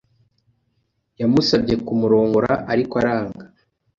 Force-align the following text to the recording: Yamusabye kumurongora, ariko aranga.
Yamusabye 1.19 1.75
kumurongora, 1.85 2.51
ariko 2.71 2.93
aranga. 3.01 3.43